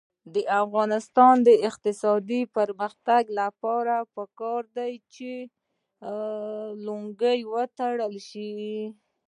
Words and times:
د 0.33 0.35
افغانستان 0.61 1.35
د 1.47 1.49
اقتصادي 1.69 2.41
پرمختګ 2.55 3.23
لپاره 3.41 3.95
پکار 4.15 4.61
ده 4.77 4.87
چې 5.13 5.31
لونګۍ 6.85 7.39
وتړل 7.53 8.13
شي. 8.29 8.53